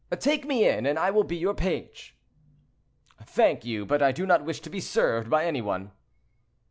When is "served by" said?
4.81-5.45